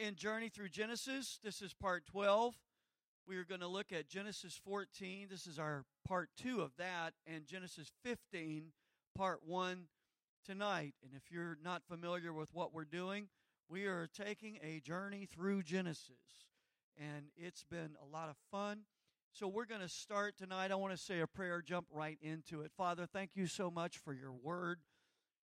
[0.00, 1.38] in Journey Through Genesis.
[1.44, 2.54] This is part 12.
[3.28, 5.28] We are going to look at Genesis 14.
[5.30, 8.72] This is our part two of that, and Genesis 15,
[9.14, 9.88] part one
[10.42, 10.94] tonight.
[11.04, 13.28] And if you're not familiar with what we're doing,
[13.68, 16.46] we are taking a journey through Genesis,
[16.96, 18.84] and it's been a lot of fun.
[19.32, 20.72] So we're going to start tonight.
[20.72, 22.72] I want to say a prayer, jump right into it.
[22.74, 24.78] Father, thank you so much for your word.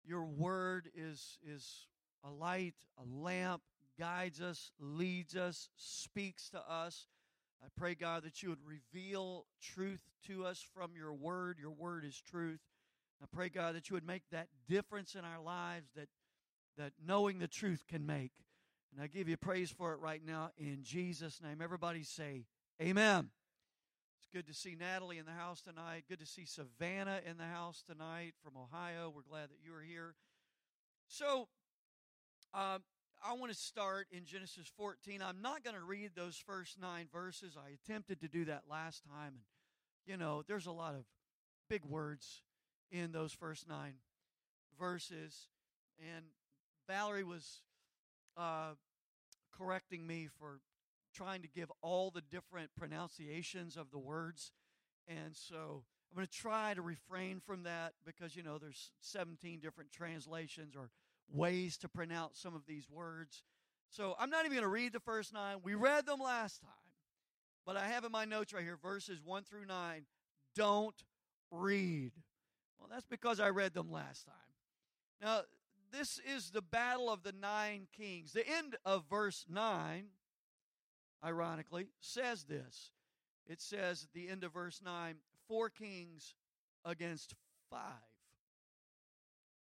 [0.04, 1.86] Your word is is
[2.22, 3.62] a light, a lamp,
[3.98, 7.06] guides us, leads us, speaks to us.
[7.62, 11.58] I pray, God, that you would reveal truth to us from your word.
[11.60, 12.60] Your word is truth.
[13.22, 16.08] I pray, God, that you would make that difference in our lives that,
[16.76, 18.32] that knowing the truth can make.
[18.92, 21.60] And I give you praise for it right now in Jesus' name.
[21.62, 22.46] Everybody say,
[22.80, 23.30] Amen.
[24.18, 26.04] It's good to see Natalie in the house tonight.
[26.08, 29.12] Good to see Savannah in the house tonight from Ohio.
[29.14, 30.14] We're glad that you are here.
[31.06, 31.48] So,
[32.54, 32.82] um,
[33.24, 35.22] I want to start in Genesis 14.
[35.22, 37.56] I'm not going to read those first nine verses.
[37.56, 39.34] I attempted to do that last time.
[39.34, 39.44] And,
[40.06, 41.04] you know, there's a lot of
[41.70, 42.42] big words
[42.90, 43.94] in those first nine
[44.76, 45.46] verses.
[46.00, 46.24] And
[46.88, 47.60] Valerie was
[48.36, 48.72] uh,
[49.56, 50.58] correcting me for
[51.14, 54.50] trying to give all the different pronunciations of the words.
[55.06, 59.60] And so I'm going to try to refrain from that because, you know, there's 17
[59.60, 60.90] different translations or
[61.30, 63.42] ways to pronounce some of these words.
[63.90, 65.58] So I'm not even going to read the first nine.
[65.62, 66.70] We read them last time,
[67.66, 70.04] but I have in my notes right here verses 1 through 9.
[70.56, 71.04] Don't
[71.50, 72.12] read.
[72.78, 74.34] Well, that's because I read them last time.
[75.20, 75.42] Now,
[75.92, 78.32] this is the battle of the nine kings.
[78.32, 80.06] The end of verse 9,
[81.22, 82.90] ironically, says this.
[83.46, 86.34] It says at the end of verse 9, four kings
[86.84, 87.34] against
[87.70, 87.80] five.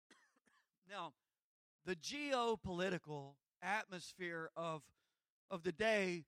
[0.90, 1.14] now,
[1.86, 4.82] the geopolitical atmosphere of,
[5.50, 6.26] of the day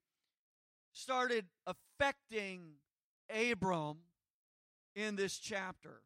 [0.91, 2.73] started affecting
[3.29, 3.97] Abram
[4.95, 6.01] in this chapter.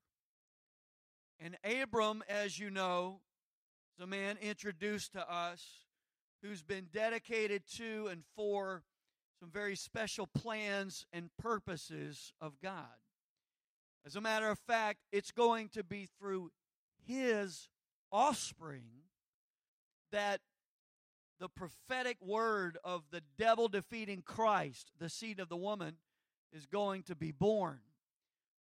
[1.39, 3.19] And Abram, as you know,
[3.97, 5.63] is a man introduced to us
[6.41, 8.83] who's been dedicated to and for
[9.39, 12.85] some very special plans and purposes of God.
[14.05, 16.51] As a matter of fact, it's going to be through
[17.05, 17.69] his
[18.11, 19.06] offspring
[20.11, 20.41] that
[21.39, 25.97] the prophetic word of the devil defeating Christ, the seed of the woman,
[26.51, 27.79] is going to be born.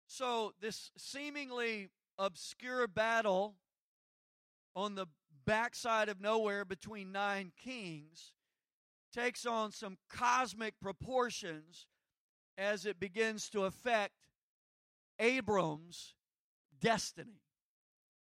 [0.08, 3.56] So, this seemingly obscure battle
[4.76, 5.08] on the
[5.46, 8.34] backside of nowhere between nine kings
[9.14, 11.88] takes on some cosmic proportions
[12.58, 14.14] as it begins to affect
[15.20, 16.16] Abram's
[16.80, 17.42] destiny.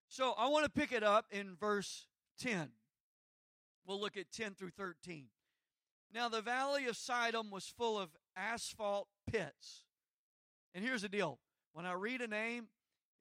[0.09, 2.07] So, I want to pick it up in verse
[2.39, 2.71] 10.
[3.87, 5.27] We'll look at 10 through 13.
[6.15, 9.85] Now, the valley of Siddim was full of asphalt pits.
[10.75, 11.39] And here's the deal
[11.73, 12.69] when I read a name,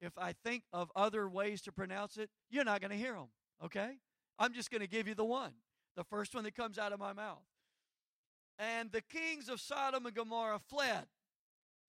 [0.00, 3.28] if I think of other ways to pronounce it, you're not going to hear them,
[3.64, 3.92] okay?
[4.38, 5.52] I'm just going to give you the one,
[5.96, 7.44] the first one that comes out of my mouth.
[8.58, 11.06] And the kings of Sodom and Gomorrah fled.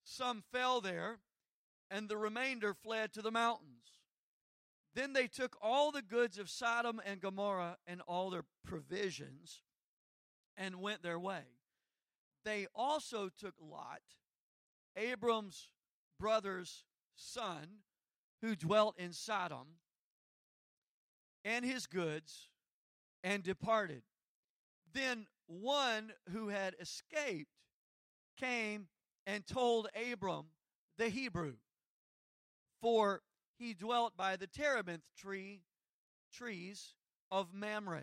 [0.04, 1.18] Some fell there,
[1.90, 3.93] and the remainder fled to the mountains.
[4.94, 9.62] Then they took all the goods of Sodom and Gomorrah and all their provisions
[10.56, 11.42] and went their way.
[12.44, 14.02] They also took Lot,
[14.96, 15.68] Abram's
[16.20, 16.84] brother's
[17.16, 17.80] son,
[18.40, 19.78] who dwelt in Sodom,
[21.44, 22.48] and his goods,
[23.24, 24.02] and departed.
[24.92, 27.50] Then one who had escaped
[28.38, 28.86] came
[29.26, 30.46] and told Abram
[30.98, 31.54] the Hebrew,
[32.80, 33.22] for
[33.58, 35.62] he dwelt by the terebinth tree
[36.32, 36.94] trees
[37.30, 38.02] of Mamre,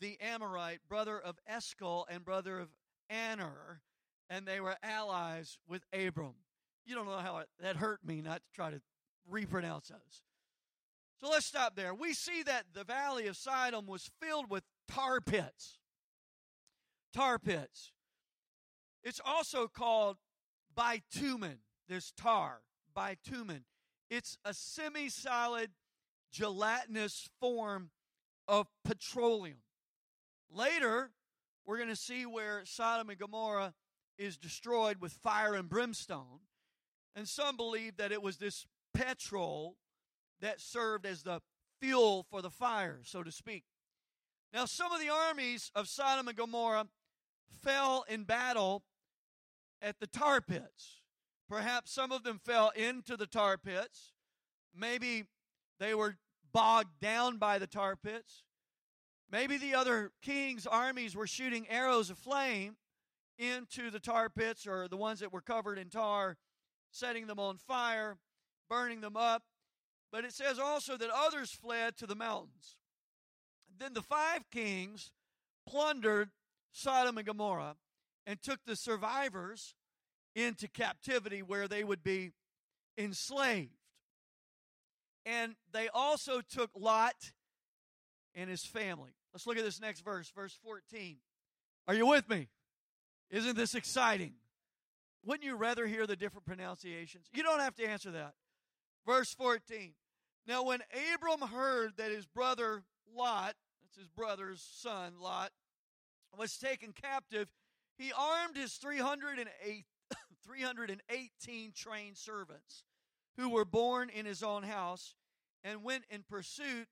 [0.00, 2.68] the Amorite, brother of Eshcol and brother of
[3.10, 3.80] Aner,
[4.30, 6.34] and they were allies with Abram.
[6.84, 8.80] You don't know how it, that hurt me not to try to
[9.28, 10.22] repronounce those.
[11.20, 11.94] So let's stop there.
[11.94, 15.78] We see that the valley of Siddim was filled with tar pits.
[17.14, 17.92] Tar pits.
[19.02, 20.16] It's also called
[20.74, 21.58] bitumen.
[21.88, 22.62] this tar,
[22.94, 23.64] bitumen.
[24.14, 25.70] It's a semi solid,
[26.30, 27.90] gelatinous form
[28.46, 29.56] of petroleum.
[30.52, 31.10] Later,
[31.66, 33.74] we're going to see where Sodom and Gomorrah
[34.16, 36.42] is destroyed with fire and brimstone.
[37.16, 39.78] And some believe that it was this petrol
[40.40, 41.40] that served as the
[41.80, 43.64] fuel for the fire, so to speak.
[44.52, 46.86] Now, some of the armies of Sodom and Gomorrah
[47.64, 48.84] fell in battle
[49.82, 51.00] at the tar pits.
[51.48, 54.12] Perhaps some of them fell into the tar pits.
[54.74, 55.24] Maybe
[55.78, 56.16] they were
[56.52, 58.44] bogged down by the tar pits.
[59.30, 62.76] Maybe the other king's armies were shooting arrows of flame
[63.38, 66.36] into the tar pits or the ones that were covered in tar,
[66.90, 68.16] setting them on fire,
[68.68, 69.42] burning them up.
[70.12, 72.76] But it says also that others fled to the mountains.
[73.76, 75.10] Then the five kings
[75.66, 76.30] plundered
[76.70, 77.76] Sodom and Gomorrah
[78.26, 79.74] and took the survivors
[80.34, 82.32] into captivity where they would be
[82.98, 83.70] enslaved.
[85.26, 87.32] And they also took Lot
[88.34, 89.12] and his family.
[89.32, 91.16] Let's look at this next verse, verse 14.
[91.88, 92.48] Are you with me?
[93.30, 94.34] Isn't this exciting?
[95.24, 97.26] Wouldn't you rather hear the different pronunciations?
[97.32, 98.34] You don't have to answer that.
[99.06, 99.94] Verse 14.
[100.46, 100.80] Now, when
[101.14, 102.82] Abram heard that his brother
[103.16, 105.50] Lot, that's his brother's son Lot,
[106.36, 107.48] was taken captive,
[107.96, 109.84] he armed his 308,
[110.46, 112.84] 318 trained servants
[113.36, 115.14] who were born in his own house
[115.62, 116.86] and went in pursuit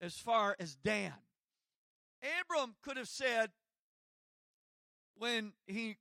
[0.00, 1.12] as far as Dan.
[2.40, 3.50] Abram could have said,
[5.16, 5.96] when he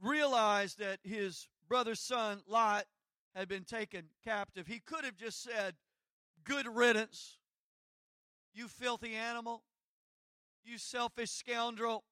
[0.00, 2.84] realized that his brother's son Lot
[3.34, 5.74] had been taken captive, he could have just said,
[6.44, 7.38] Good riddance,
[8.52, 9.62] you filthy animal,
[10.64, 12.04] you selfish scoundrel.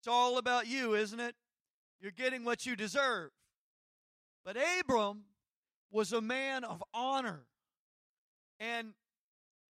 [0.00, 1.34] It's all about you, isn't it?
[2.00, 3.30] You're getting what you deserve.
[4.44, 5.24] But Abram
[5.90, 7.46] was a man of honor.
[8.60, 8.92] And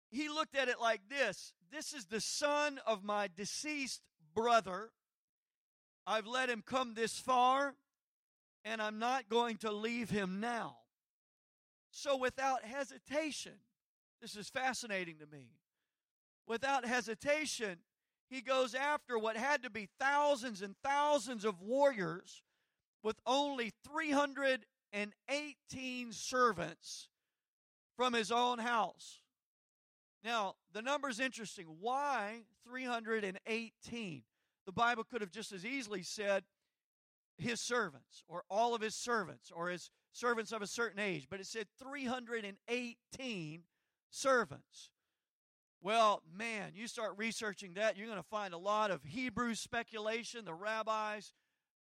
[0.10, 4.02] he looked at it like this This is the son of my deceased
[4.34, 4.92] brother.
[6.06, 7.76] I've let him come this far,
[8.66, 10.78] and I'm not going to leave him now.
[11.92, 13.54] So, without hesitation,
[14.22, 15.52] this is fascinating to me.
[16.46, 17.78] Without hesitation,
[18.30, 22.42] he goes after what had to be thousands and thousands of warriors
[23.04, 27.10] with only 318 servants
[27.96, 29.22] from his own house.
[30.24, 31.66] Now, the number is interesting.
[31.80, 34.24] Why 318?
[34.66, 36.46] The Bible could have just as easily said
[37.38, 41.42] his servants or all of his servants or his servants of a certain age, but
[41.42, 43.64] it said 318
[44.10, 44.90] servants.
[45.82, 50.46] Well, man, you start researching that, you're going to find a lot of Hebrew speculation.
[50.46, 51.34] The rabbis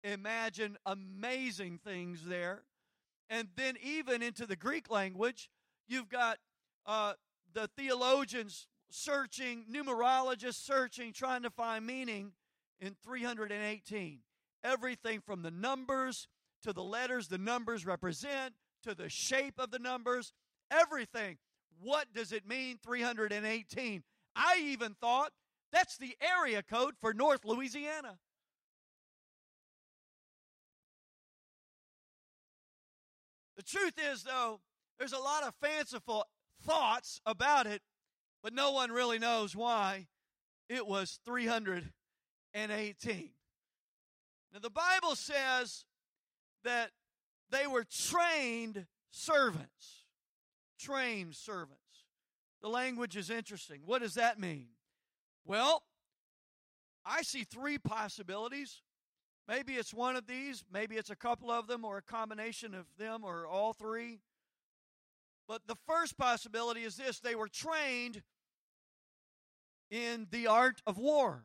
[0.04, 2.62] imagine amazing things there.
[3.28, 5.50] And then, even into the Greek language,
[5.88, 6.38] you've got
[6.86, 7.14] uh,
[7.54, 12.32] the theologians searching, numerologists searching, trying to find meaning
[12.80, 14.20] in 318.
[14.62, 16.28] Everything from the numbers
[16.62, 20.32] to the letters the numbers represent to the shape of the numbers,
[20.70, 21.38] everything.
[21.80, 24.02] What does it mean, 318?
[24.34, 25.32] I even thought
[25.72, 28.18] that's the area code for North Louisiana.
[33.66, 34.60] Truth is, though,
[34.98, 36.24] there's a lot of fanciful
[36.62, 37.82] thoughts about it,
[38.42, 40.06] but no one really knows why
[40.68, 43.30] it was 318.
[44.52, 45.84] Now, the Bible says
[46.64, 46.90] that
[47.50, 50.04] they were trained servants.
[50.78, 51.80] Trained servants.
[52.62, 53.80] The language is interesting.
[53.84, 54.68] What does that mean?
[55.44, 55.82] Well,
[57.04, 58.82] I see three possibilities.
[59.48, 62.86] Maybe it's one of these, maybe it's a couple of them, or a combination of
[62.98, 64.20] them, or all three.
[65.46, 68.22] But the first possibility is this they were trained
[69.90, 71.44] in the art of war.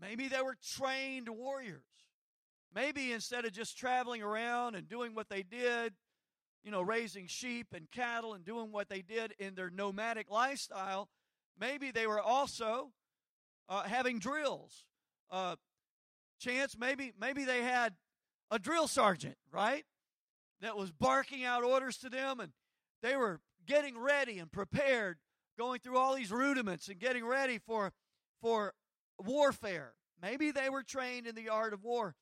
[0.00, 1.82] Maybe they were trained warriors.
[2.74, 5.92] Maybe instead of just traveling around and doing what they did,
[6.64, 11.10] you know, raising sheep and cattle and doing what they did in their nomadic lifestyle,
[11.60, 12.92] maybe they were also
[13.68, 14.86] uh, having drills.
[15.30, 15.56] Uh,
[16.42, 17.94] chance, maybe maybe they had
[18.50, 19.84] a drill sergeant, right?
[20.62, 22.52] that was barking out orders to them, and
[23.02, 25.18] they were getting ready and prepared,
[25.58, 27.92] going through all these rudiments and getting ready for,
[28.40, 28.72] for
[29.18, 29.92] warfare.
[30.20, 32.14] Maybe they were trained in the art of war.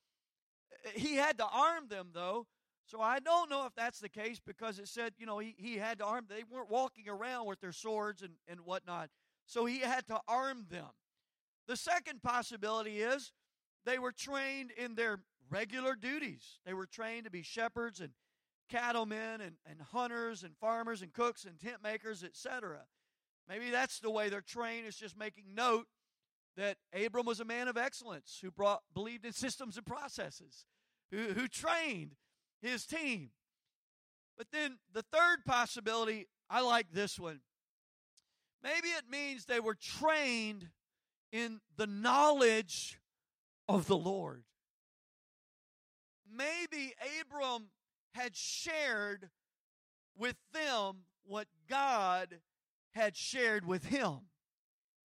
[0.94, 2.46] He had to arm them, though.
[2.86, 5.76] So I don't know if that's the case because it said, you know, he, he
[5.76, 6.24] had to arm.
[6.28, 9.10] They weren't walking around with their swords and, and whatnot.
[9.46, 10.88] So he had to arm them.
[11.68, 13.32] The second possibility is
[13.84, 15.20] they were trained in their
[15.50, 16.58] regular duties.
[16.64, 18.10] They were trained to be shepherds and
[18.68, 22.80] cattlemen and, and hunters and farmers and cooks and tent makers, etc.
[23.49, 24.87] Maybe that's the way they're trained.
[24.87, 25.87] It's just making note
[26.56, 30.66] that Abram was a man of excellence who brought, believed in systems and processes,
[31.10, 32.12] who, who trained
[32.62, 33.30] his team.
[34.38, 37.40] But then the third possibility, I like this one.
[38.62, 40.68] Maybe it means they were trained
[41.32, 43.00] in the knowledge
[43.74, 44.42] of the Lord.
[46.30, 47.68] Maybe Abram
[48.12, 49.30] had shared
[50.16, 52.40] with them what God
[52.92, 54.28] had shared with him.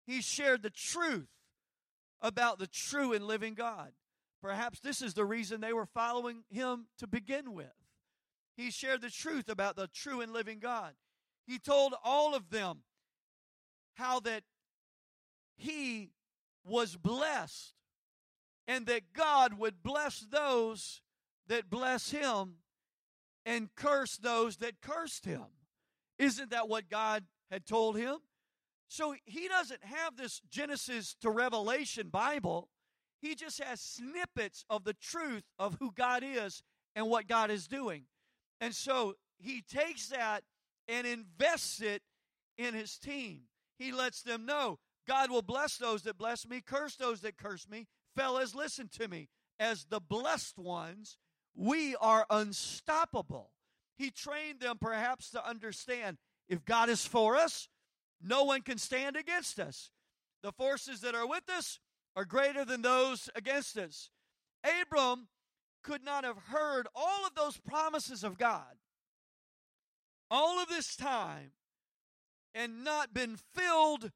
[0.06, 1.28] he shared the truth
[2.20, 3.92] about the true and living God.
[4.40, 7.72] Perhaps this is the reason they were following him to begin with.
[8.56, 10.92] He shared the truth about the true and living God.
[11.46, 12.82] He told all of them
[13.94, 14.44] how that
[15.56, 16.10] he
[16.64, 17.74] was blessed
[18.66, 21.02] and that God would bless those
[21.48, 22.54] that bless him
[23.44, 25.44] and curse those that cursed him.
[26.18, 28.18] Isn't that what God had told him?
[28.88, 32.68] So he doesn't have this Genesis to Revelation Bible.
[33.20, 36.62] He just has snippets of the truth of who God is
[36.94, 38.04] and what God is doing.
[38.60, 40.44] And so he takes that
[40.88, 42.02] and invests it
[42.56, 43.42] in his team.
[43.78, 47.68] He lets them know God will bless those that bless me, curse those that curse
[47.68, 47.86] me.
[48.16, 49.28] Fellas, listen to me.
[49.58, 51.16] As the blessed ones,
[51.54, 53.52] we are unstoppable.
[53.96, 56.18] He trained them perhaps to understand
[56.48, 57.68] if God is for us,
[58.20, 59.90] no one can stand against us.
[60.42, 61.78] The forces that are with us
[62.16, 64.10] are greater than those against us.
[64.64, 65.28] Abram
[65.82, 68.76] could not have heard all of those promises of God
[70.30, 71.52] all of this time
[72.54, 74.10] and not been filled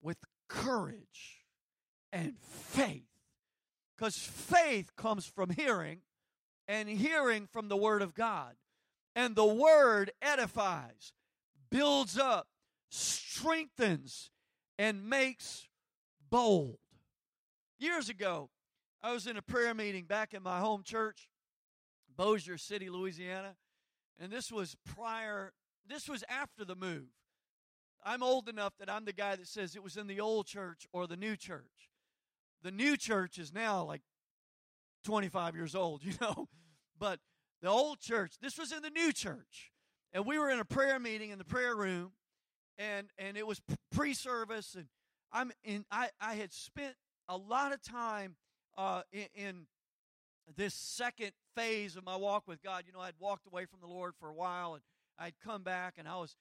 [0.00, 0.18] with
[0.48, 1.44] courage
[2.12, 3.09] and faith.
[4.00, 5.98] Because faith comes from hearing,
[6.66, 8.54] and hearing from the Word of God.
[9.14, 11.12] And the Word edifies,
[11.70, 12.46] builds up,
[12.90, 14.30] strengthens,
[14.78, 15.68] and makes
[16.30, 16.78] bold.
[17.78, 18.48] Years ago,
[19.02, 21.28] I was in a prayer meeting back in my home church,
[22.16, 23.54] Bossier City, Louisiana.
[24.18, 25.52] And this was prior,
[25.86, 27.10] this was after the move.
[28.02, 30.86] I'm old enough that I'm the guy that says it was in the old church
[30.90, 31.89] or the new church.
[32.62, 34.02] The new church is now like
[35.04, 36.48] 25 years old, you know.
[36.98, 37.20] But
[37.62, 39.72] the old church, this was in the new church.
[40.12, 42.12] And we were in a prayer meeting in the prayer room
[42.80, 43.60] and and it was
[43.92, 44.86] pre-service and
[45.32, 46.94] I'm in I I had spent
[47.28, 48.34] a lot of time
[48.76, 49.66] uh, in, in
[50.56, 52.84] this second phase of my walk with God.
[52.86, 54.82] You know, I'd walked away from the Lord for a while and
[55.18, 56.34] I'd come back and I was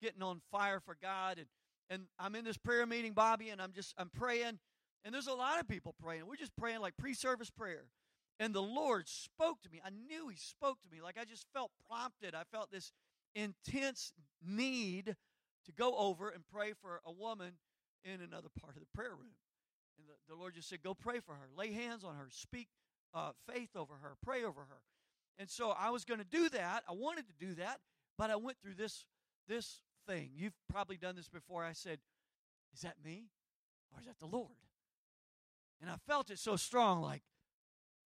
[0.00, 1.46] getting on fire for God and
[1.88, 4.58] and I'm in this prayer meeting, Bobby, and I'm just I'm praying,
[5.06, 6.26] and there's a lot of people praying.
[6.26, 7.84] We're just praying like pre-service prayer.
[8.40, 9.80] And the Lord spoke to me.
[9.84, 11.00] I knew He spoke to me.
[11.00, 12.34] Like I just felt prompted.
[12.34, 12.92] I felt this
[13.36, 14.12] intense
[14.44, 15.14] need
[15.64, 17.52] to go over and pray for a woman
[18.04, 19.36] in another part of the prayer room.
[19.96, 21.48] And the, the Lord just said, Go pray for her.
[21.56, 22.26] Lay hands on her.
[22.30, 22.66] Speak
[23.14, 24.14] uh, faith over her.
[24.24, 24.82] Pray over her.
[25.38, 26.82] And so I was going to do that.
[26.88, 27.78] I wanted to do that,
[28.18, 29.06] but I went through this
[29.46, 30.30] this thing.
[30.34, 31.62] You've probably done this before.
[31.62, 32.00] I said,
[32.74, 33.28] Is that me?
[33.94, 34.65] Or is that the Lord?
[35.80, 37.22] And I felt it so strong, like,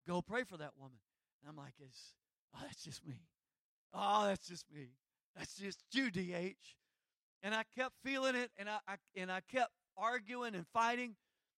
[0.07, 0.99] go pray for that woman.
[1.41, 2.15] And I'm like, is
[2.55, 3.23] oh, that's just me.
[3.95, 4.89] Oh, that's just me.
[5.37, 6.57] That's just you, DH.
[7.43, 11.17] And I kept feeling it, and I, I and I kept arguing and fighting.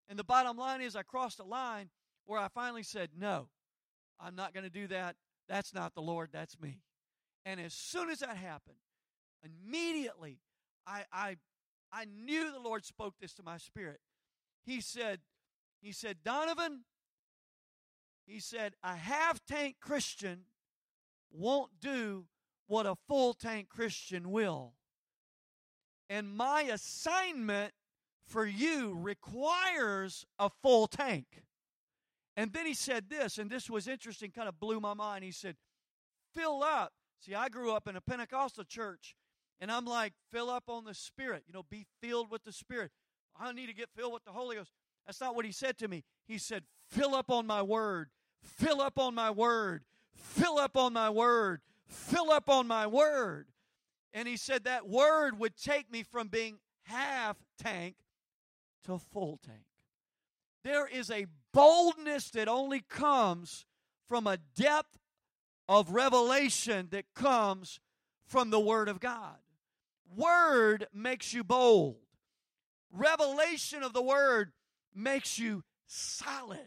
[0.09, 1.91] And the bottom line is, I crossed a line
[2.27, 3.49] where I finally said, No,
[4.21, 5.17] I'm not going to do that.
[5.49, 6.83] That's not the Lord, that's me.
[7.45, 8.77] And as soon as that happened,
[9.45, 10.39] immediately
[10.87, 11.37] I, I,
[11.93, 13.99] I knew the Lord spoke this to my spirit.
[14.65, 15.21] He said,
[15.83, 16.85] He said, Donovan,
[18.25, 20.45] he said, a half tank Christian
[21.31, 22.27] won't do
[22.69, 24.75] what a full tank Christian will.
[26.09, 27.75] And my assignment
[28.27, 31.43] for you requires a full tank.
[32.37, 35.25] And then he said this, and this was interesting, kind of blew my mind.
[35.25, 35.57] He said,
[36.35, 36.93] Fill up.
[37.21, 39.15] See, I grew up in a Pentecostal church,
[39.61, 41.45] and I'm like, fill up on the Spirit.
[41.47, 42.91] You know, be filled with the Spirit.
[43.39, 44.73] I need to get filled with the Holy Ghost.
[45.07, 46.05] That's not what he said to me.
[46.27, 48.11] He said, Fill up on my word.
[48.43, 49.85] Fill up on my word.
[50.15, 51.61] Fill up on my word.
[51.87, 53.47] Fill up on my word.
[54.13, 57.97] And he said that word would take me from being half tank
[58.85, 59.65] to full tank.
[60.65, 63.65] There is a boldness that only comes
[64.09, 64.99] from a depth
[65.69, 67.81] of revelation that comes
[68.27, 69.37] from the Word of God.
[70.15, 71.97] Word makes you bold.
[72.93, 74.53] Revelation of the Word
[74.95, 76.59] makes you solid.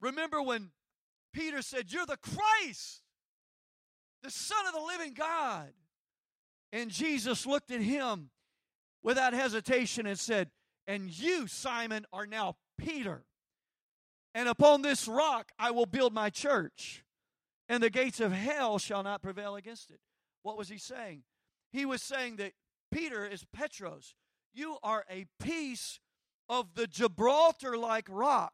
[0.00, 0.70] Remember when
[1.32, 3.02] Peter said, You're the Christ,
[4.22, 5.72] the Son of the living God.
[6.72, 8.30] And Jesus looked at him
[9.02, 10.50] without hesitation and said,
[10.86, 13.24] And you, Simon, are now Peter.
[14.34, 17.04] And upon this rock I will build my church,
[17.68, 20.00] and the gates of hell shall not prevail against it.
[20.42, 21.22] What was he saying?
[21.72, 22.52] He was saying that
[22.92, 24.14] Peter is Petros.
[24.52, 26.00] You are a piece
[26.50, 28.52] of the Gibraltar like rock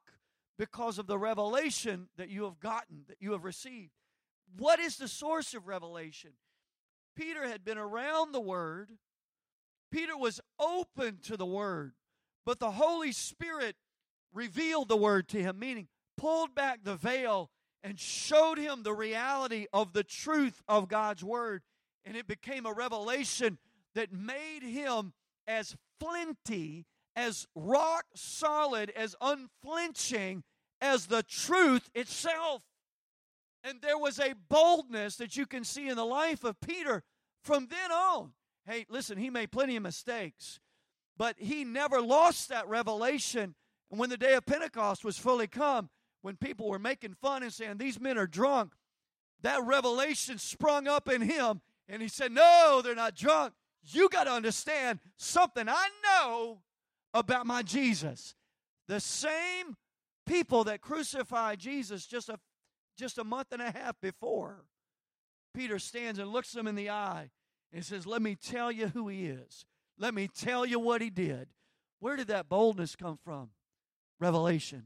[0.59, 3.91] because of the revelation that you have gotten, that you have received.
[4.57, 6.31] What is the source of revelation?
[7.17, 8.91] Peter had been around the Word,
[9.91, 11.93] Peter was open to the word,
[12.45, 13.77] but the Holy Spirit
[14.33, 17.51] revealed the word to him, meaning pulled back the veil
[17.83, 21.63] and showed him the reality of the truth of God's word.
[22.05, 23.59] And it became a revelation
[23.95, 25.13] that made him
[25.47, 26.85] as flinty,
[27.17, 30.45] as rock solid, as unflinching
[30.81, 32.63] as the truth itself.
[33.65, 37.03] And there was a boldness that you can see in the life of Peter
[37.43, 38.33] from then on.
[38.67, 40.61] Hey, listen, he made plenty of mistakes,
[41.17, 43.55] but he never lost that revelation.
[43.91, 45.89] And when the day of Pentecost was fully come,
[46.23, 48.73] when people were making fun and saying, These men are drunk,
[49.43, 51.61] that revelation sprung up in him.
[51.89, 53.55] And he said, No, they're not drunk.
[53.85, 56.63] You got to understand something I know
[57.19, 58.35] about my Jesus.
[58.89, 59.77] The same
[60.27, 62.39] people that crucified Jesus just a,
[62.99, 64.65] just a month and a half before,
[65.55, 67.31] Peter stands and looks them in the eye
[67.73, 69.65] and says, Let me tell you who he is.
[69.99, 71.49] Let me tell you what he did.
[72.01, 73.51] Where did that boldness come from?
[74.21, 74.85] Revelation.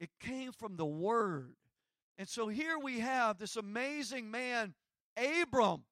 [0.00, 1.54] It came from the Word.
[2.18, 4.74] And so here we have this amazing man,
[5.16, 5.84] Abram,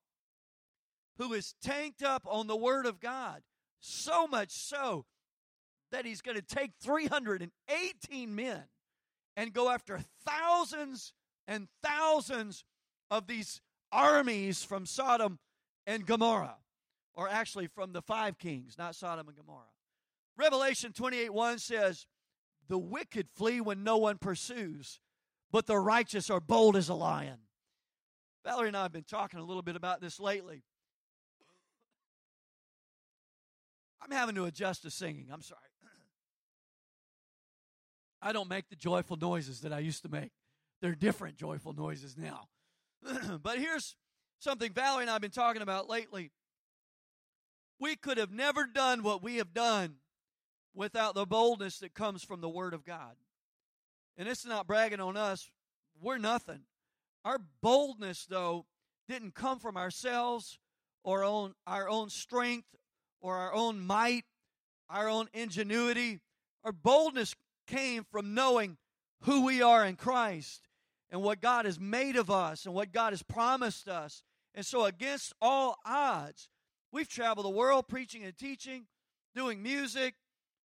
[1.19, 3.43] who is tanked up on the Word of God.
[3.81, 5.05] So much so
[5.93, 8.65] that he's going to take 318 men
[9.37, 11.13] and go after thousands
[11.47, 12.65] and thousands
[13.11, 15.39] of these armies from Sodom
[15.87, 16.57] and Gomorrah,
[17.15, 19.65] or actually from the five kings, not Sodom and Gomorrah.
[20.37, 22.07] Revelation 28 1 says,
[22.69, 25.01] The wicked flee when no one pursues,
[25.51, 27.39] but the righteous are bold as a lion.
[28.45, 30.65] Valerie and I have been talking a little bit about this lately.
[34.01, 35.29] I'm having to adjust to singing.
[35.33, 35.61] I'm sorry.
[38.23, 40.31] I don't make the joyful noises that I used to make.
[40.81, 42.49] They're different joyful noises now.
[43.43, 43.97] but here's
[44.38, 46.31] something Valerie and I have been talking about lately.
[47.81, 49.97] We could have never done what we have done
[50.73, 53.17] without the boldness that comes from the Word of God.
[54.17, 55.50] And it's not bragging on us.
[56.00, 56.61] We're nothing.
[57.25, 58.67] Our boldness, though,
[59.08, 60.58] didn't come from ourselves
[61.02, 62.69] or own, our own strength
[63.21, 64.25] or our own might,
[64.89, 66.21] our own ingenuity.
[66.65, 67.35] Our boldness
[67.67, 68.77] came from knowing
[69.23, 70.69] who we are in Christ
[71.11, 74.23] and what God has made of us and what God has promised us.
[74.55, 76.49] And so, against all odds,
[76.91, 78.87] we've traveled the world preaching and teaching,
[79.35, 80.15] doing music,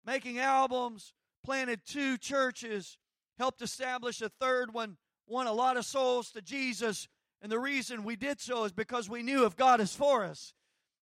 [0.04, 1.12] making albums,
[1.44, 2.98] planted two churches,
[3.38, 4.96] helped establish a third one,
[5.26, 7.08] won a lot of souls to Jesus.
[7.42, 10.54] And the reason we did so is because we knew if God is for us,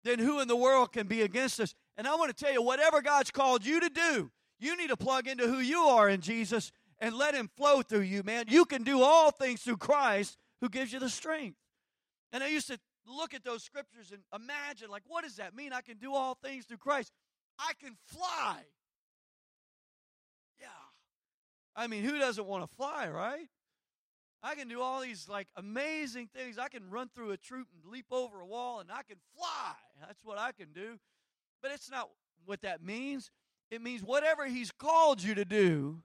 [0.03, 1.75] then who in the world can be against us?
[1.95, 4.31] And I want to tell you, whatever God's called you to do,
[4.63, 8.01] you need to plug into who you are in Jesus and let Him flow through
[8.01, 8.45] you, man.
[8.47, 11.57] You can do all things through Christ who gives you the strength.
[12.31, 15.73] And I used to look at those scriptures and imagine, like, what does that mean?
[15.73, 17.11] I can do all things through Christ.
[17.59, 18.57] I can fly.
[20.59, 20.67] Yeah.
[21.75, 23.47] I mean, who doesn't want to fly, right?
[24.41, 26.57] I can do all these like amazing things.
[26.57, 29.73] I can run through a troop and leap over a wall and I can fly.
[30.05, 30.99] That's what I can do.
[31.61, 32.09] But it's not
[32.45, 33.31] what that means.
[33.73, 36.03] It means whatever He's called you to do,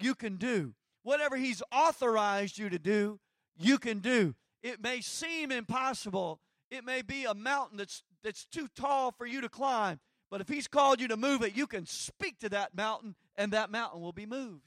[0.00, 0.72] you can do.
[1.02, 3.20] Whatever He's authorized you to do,
[3.58, 4.34] you can do.
[4.62, 6.40] It may seem impossible.
[6.70, 10.00] It may be a mountain that's that's too tall for you to climb.
[10.30, 13.52] But if He's called you to move it, you can speak to that mountain and
[13.52, 14.64] that mountain will be moved.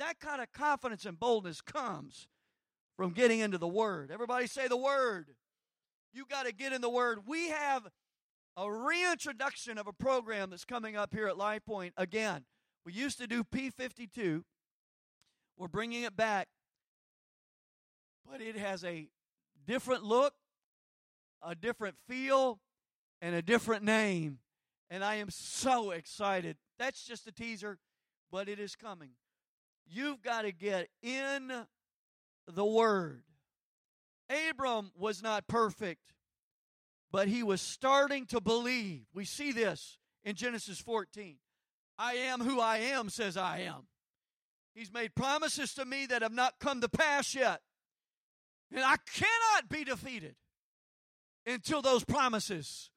[0.00, 2.26] That kind of confidence and boldness comes
[2.96, 4.10] from getting into the Word.
[4.10, 5.28] Everybody say the Word.
[6.12, 7.20] You got to get in the Word.
[7.28, 7.86] We have
[8.56, 12.44] a reintroduction of a program that's coming up here at Life Point again.
[12.84, 14.42] We used to do P52.
[15.58, 16.48] We're bringing it back,
[18.30, 19.08] but it has a
[19.66, 20.34] different look,
[21.42, 22.60] a different feel,
[23.20, 24.38] and a different name.
[24.88, 26.56] And I am so excited.
[26.78, 27.78] That's just a teaser,
[28.30, 29.10] but it is coming.
[29.86, 31.52] You've got to get in
[32.46, 33.22] the Word.
[34.28, 36.12] Abram was not perfect,
[37.12, 39.02] but he was starting to believe.
[39.14, 41.36] We see this in Genesis 14.
[41.98, 43.86] I am who I am, says I am.
[44.74, 47.60] He's made promises to me that have not come to pass yet.
[48.70, 50.34] And I cannot be defeated
[51.46, 52.90] until those promises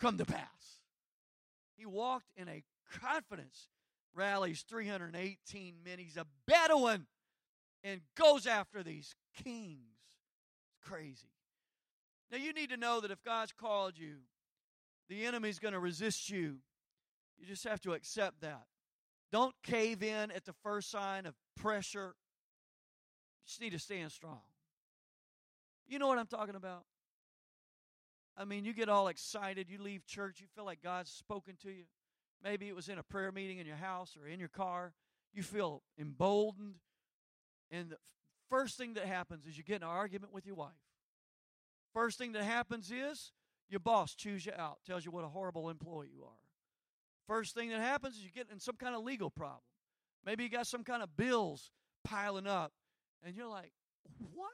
[0.00, 0.80] come to pass.
[1.76, 2.62] He walked in a
[3.00, 3.68] confidence,
[4.14, 5.98] rallies 318 men.
[5.98, 7.06] He's a Bedouin
[7.84, 9.98] and goes after these kings.
[10.68, 11.35] It's crazy.
[12.30, 14.16] Now, you need to know that if God's called you,
[15.08, 16.56] the enemy's going to resist you.
[17.38, 18.64] You just have to accept that.
[19.30, 22.14] Don't cave in at the first sign of pressure.
[23.42, 24.40] You just need to stand strong.
[25.86, 26.84] You know what I'm talking about?
[28.36, 29.70] I mean, you get all excited.
[29.70, 30.40] You leave church.
[30.40, 31.84] You feel like God's spoken to you.
[32.42, 34.92] Maybe it was in a prayer meeting in your house or in your car.
[35.32, 36.76] You feel emboldened.
[37.70, 37.96] And the
[38.50, 40.72] first thing that happens is you get in an argument with your wife.
[41.96, 43.32] First thing that happens is
[43.70, 46.42] your boss chews you out, tells you what a horrible employee you are.
[47.26, 49.62] First thing that happens is you get in some kind of legal problem.
[50.22, 51.70] Maybe you got some kind of bills
[52.04, 52.72] piling up,
[53.24, 53.72] and you're like,
[54.34, 54.50] what?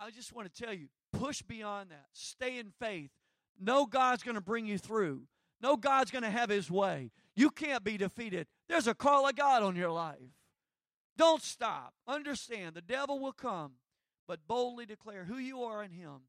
[0.00, 2.06] I just want to tell you push beyond that.
[2.12, 3.12] Stay in faith.
[3.60, 5.28] No God's going to bring you through.
[5.62, 7.12] no God's going to have His way.
[7.36, 8.48] You can't be defeated.
[8.68, 10.18] There's a call of God on your life.
[11.16, 11.94] Don't stop.
[12.08, 13.74] Understand the devil will come,
[14.26, 16.22] but boldly declare who you are in Him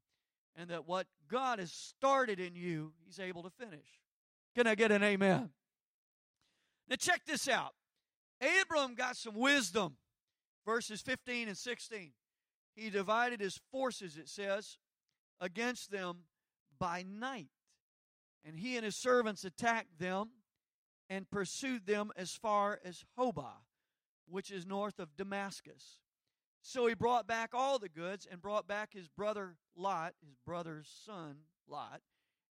[0.56, 3.86] and that what God has started in you, He's able to finish.
[4.54, 5.50] Can I get an amen?
[6.88, 7.74] Now, check this out.
[8.40, 9.96] Abram got some wisdom.
[10.66, 12.12] Verses 15 and 16.
[12.74, 14.78] He divided his forces, it says,
[15.40, 16.24] against them
[16.78, 17.50] by night.
[18.44, 20.30] And he and his servants attacked them
[21.08, 23.62] and pursued them as far as Hobah,
[24.28, 26.00] which is north of Damascus.
[26.66, 30.90] So he brought back all the goods and brought back his brother Lot, his brother's
[31.04, 31.36] son
[31.68, 32.00] Lot,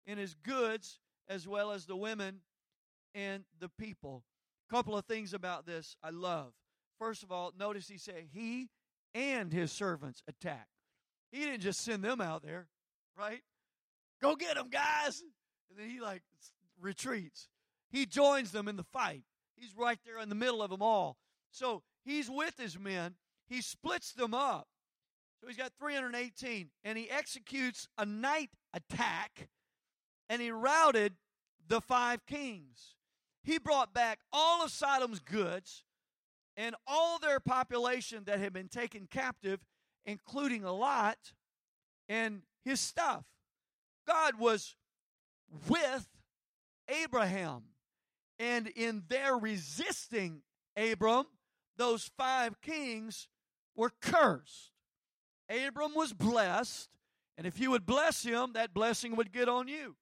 [0.05, 2.41] and his goods as well as the women
[3.15, 4.23] and the people.
[4.69, 6.53] A couple of things about this I love.
[6.99, 8.69] First of all, notice he said he
[9.15, 10.69] and his servants attacked.
[11.31, 12.67] He didn't just send them out there,
[13.17, 13.41] right?
[14.21, 15.23] Go get them, guys.
[15.71, 16.21] And then he like
[16.79, 17.47] retreats.
[17.89, 19.23] He joins them in the fight.
[19.55, 21.17] He's right there in the middle of them all.
[21.49, 23.15] So he's with his men.
[23.53, 24.67] He splits them up.
[25.39, 26.69] So he's got 318.
[26.83, 29.47] And he executes a night attack
[30.27, 31.13] and he routed
[31.67, 32.95] the five kings.
[33.43, 35.83] He brought back all of Sodom's goods
[36.57, 39.59] and all their population that had been taken captive,
[40.03, 41.17] including a Lot
[42.09, 43.23] and his stuff.
[44.07, 44.75] God was
[45.69, 46.07] with
[46.87, 47.65] Abraham.
[48.39, 50.41] And in their resisting
[50.75, 51.27] Abram,
[51.77, 53.27] those five kings
[53.75, 54.71] were cursed.
[55.49, 56.89] Abram was blessed,
[57.37, 59.95] and if you would bless him, that blessing would get on you.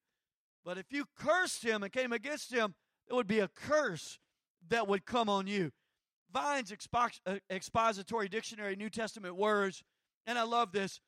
[0.63, 2.75] But if you cursed him and came against him,
[3.07, 4.19] there would be a curse
[4.69, 5.71] that would come on you.
[6.31, 9.83] Vine's uh, expository dictionary, New Testament words,
[10.25, 11.01] and I love this.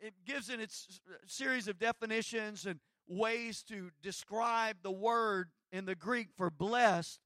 [0.00, 2.78] It gives in its series of definitions and
[3.08, 7.18] ways to describe the word in the Greek for blessed.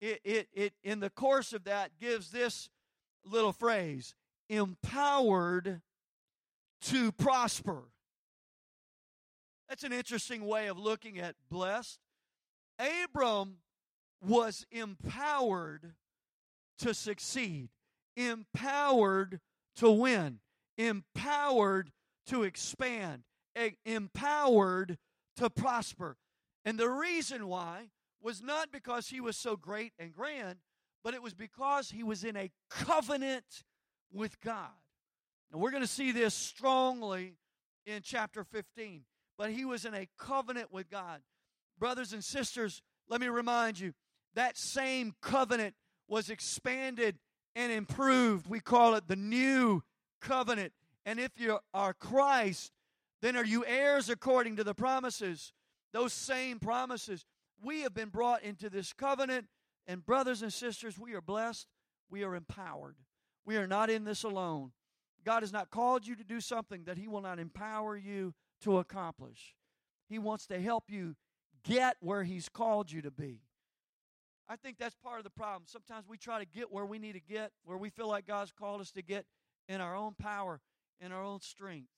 [0.00, 2.68] It, it, it in the course of that gives this
[3.24, 4.14] little phrase
[4.48, 5.80] empowered
[6.82, 7.84] to prosper.
[9.68, 11.98] That's an interesting way of looking at blessed.
[12.78, 13.58] Abram
[14.20, 15.94] was empowered
[16.78, 17.70] to succeed,
[18.16, 19.40] empowered
[19.76, 20.40] to win,
[20.76, 21.90] empowered
[22.26, 23.22] to expand,
[23.84, 24.98] empowered
[25.36, 26.16] to prosper.
[26.64, 27.90] And the reason why
[28.22, 30.58] was not because he was so great and grand,
[31.04, 33.62] but it was because he was in a covenant
[34.10, 34.70] with God.
[35.52, 37.36] And we're going to see this strongly
[37.86, 39.02] in chapter 15.
[39.36, 41.20] But he was in a covenant with God.
[41.78, 43.92] Brothers and sisters, let me remind you
[44.34, 45.74] that same covenant
[46.08, 47.18] was expanded
[47.54, 48.46] and improved.
[48.46, 49.82] We call it the new
[50.20, 50.72] covenant.
[51.04, 52.72] And if you are Christ,
[53.20, 55.52] then are you heirs according to the promises?
[55.92, 57.26] Those same promises.
[57.62, 59.46] We have been brought into this covenant,
[59.86, 61.66] and brothers and sisters, we are blessed.
[62.10, 62.96] We are empowered.
[63.44, 64.72] We are not in this alone.
[65.24, 68.78] God has not called you to do something that He will not empower you to
[68.78, 69.54] accomplish.
[70.08, 71.16] He wants to help you
[71.64, 73.40] get where He's called you to be.
[74.48, 75.62] I think that's part of the problem.
[75.66, 78.52] Sometimes we try to get where we need to get, where we feel like God's
[78.52, 79.24] called us to get
[79.68, 80.60] in our own power,
[81.00, 81.88] in our own strength.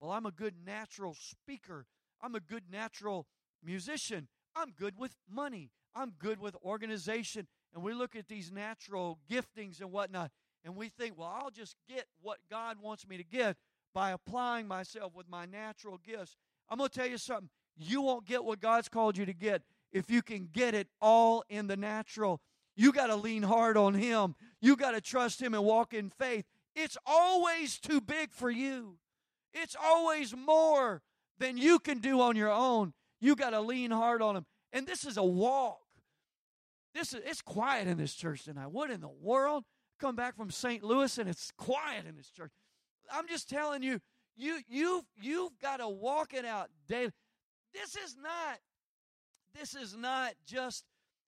[0.00, 1.86] Well, I'm a good natural speaker.
[2.22, 3.26] I'm a good natural
[3.64, 4.28] musician.
[4.58, 5.70] I'm good with money.
[5.94, 7.46] I'm good with organization.
[7.74, 10.30] And we look at these natural giftings and whatnot,
[10.64, 13.56] and we think, well, I'll just get what God wants me to get
[13.94, 16.36] by applying myself with my natural gifts.
[16.68, 17.50] I'm going to tell you something.
[17.76, 21.44] You won't get what God's called you to get if you can get it all
[21.48, 22.40] in the natural.
[22.76, 24.34] You got to lean hard on Him.
[24.60, 26.44] You got to trust Him and walk in faith.
[26.74, 28.98] It's always too big for you,
[29.52, 31.02] it's always more
[31.38, 32.92] than you can do on your own.
[33.20, 34.46] You got to lean hard on Him.
[34.72, 35.80] And this is a walk.
[36.94, 38.70] This is it's quiet in this church tonight.
[38.70, 39.64] What in the world?
[39.98, 40.82] Come back from St.
[40.82, 42.52] Louis and it's quiet in this church.
[43.12, 44.00] I'm just telling you,
[44.36, 47.12] you you've you've got to walk it out daily.
[47.72, 48.58] This is not
[49.58, 50.84] this is not just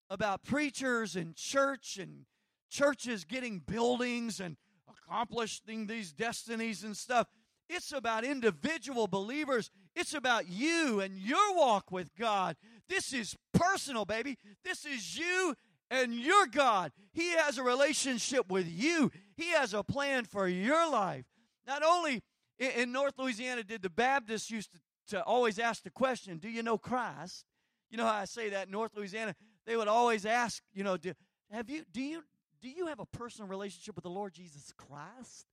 [0.09, 2.26] about preachers and church and
[2.70, 4.57] churches getting buildings and
[4.88, 7.26] accomplishing these destinies and stuff.
[7.72, 9.70] It's about individual believers.
[9.94, 12.56] It's about you and your walk with God.
[12.88, 14.37] This is personal, baby.
[14.64, 15.54] This is you
[15.88, 16.90] and your God.
[17.12, 21.24] He has a relationship with you, He has a plan for your life.
[21.64, 22.22] Not only
[22.59, 24.78] in North Louisiana did the Baptists used to,
[25.09, 27.44] to always ask the question, Do you know Christ?
[27.88, 29.35] You know how I say that in North Louisiana?
[29.64, 31.12] They would always ask, you know, do,
[31.52, 32.22] have you do you
[32.61, 35.46] do you have a personal relationship with the Lord Jesus Christ?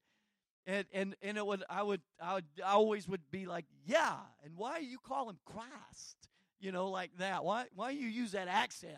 [0.68, 4.16] And and and it would I would I would I always would be like, yeah.
[4.44, 6.28] And why you call him Christ?
[6.60, 7.44] You know, like that.
[7.46, 8.98] Why why you use that accent?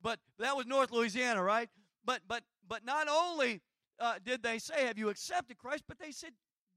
[0.00, 1.68] But that was North Louisiana, right?
[2.04, 3.60] But but but not only
[3.98, 6.30] uh, did they say, "Have you accepted Christ?" but they said,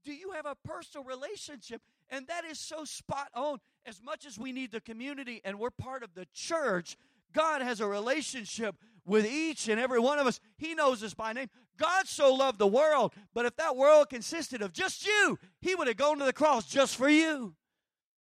[0.04, 3.58] "Do you have a personal relationship?" And that is so spot on.
[3.86, 6.96] As much as we need the community and we're part of the church,
[7.32, 8.74] God has a relationship
[9.10, 10.38] with each and every one of us.
[10.56, 11.50] He knows us by name.
[11.76, 15.88] God so loved the world, but if that world consisted of just you, He would
[15.88, 17.56] have gone to the cross just for you.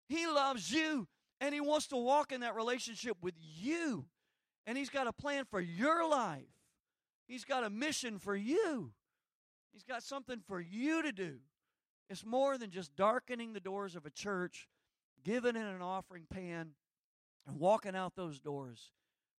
[0.08, 1.08] He loves you,
[1.39, 4.08] and He wants to walk in that relationship with you.
[4.65, 6.49] And He's got a plan for your life,
[7.28, 8.91] He's got a mission for you,
[9.71, 11.36] He's got something for you to do.
[12.10, 14.67] It's more than just darkening the doors of a church,
[15.23, 16.71] giving in an offering pan,
[17.45, 18.89] and walking out those doors.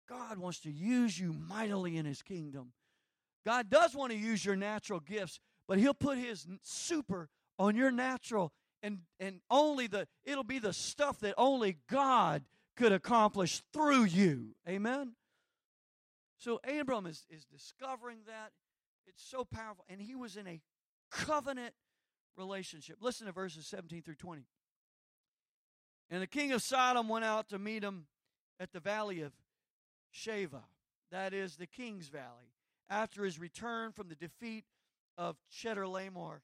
[0.10, 2.74] God wants to use you mightily in His kingdom.
[3.46, 7.92] God does want to use your natural gifts, but He'll put His super on your
[7.92, 12.44] natural, and and only the it'll be the stuff that only God
[12.76, 14.56] could accomplish through you.
[14.68, 15.14] Amen.
[16.38, 18.52] So Abram is, is discovering that.
[19.06, 19.84] It's so powerful.
[19.90, 20.62] And he was in a
[21.12, 21.74] covenant
[22.38, 22.98] relationship.
[23.02, 24.44] Listen to verses 17 through 20.
[26.10, 28.06] And the king of Sodom went out to meet him
[28.60, 29.34] at the valley of
[30.14, 30.64] Shaveh,
[31.12, 32.54] that is the king's valley,
[32.90, 34.66] after his return from the defeat
[35.18, 36.40] of Chedorlaomer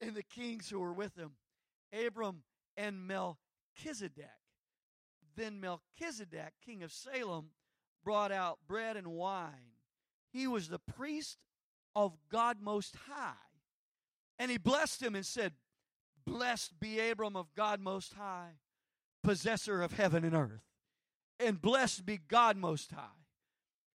[0.00, 1.32] and the kings who were with him,
[1.92, 2.42] Abram
[2.76, 4.26] and Melchizedek.
[5.36, 7.50] Then Melchizedek, king of Salem,
[8.04, 9.74] brought out bread and wine.
[10.32, 11.38] He was the priest
[11.94, 13.32] of God Most High.
[14.38, 15.52] And he blessed him and said,
[16.24, 18.58] Blessed be Abram of God Most High,
[19.22, 20.67] possessor of heaven and earth.
[21.40, 23.24] And blessed be God Most High,